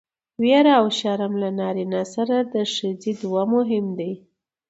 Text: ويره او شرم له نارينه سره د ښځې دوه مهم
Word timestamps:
ويره 0.41 0.73
او 0.81 0.85
شرم 0.99 1.33
له 1.41 1.49
نارينه 1.59 2.01
سره 2.13 2.35
د 2.53 2.55
ښځې 2.75 3.11
دوه 3.21 3.43
مهم 3.53 3.85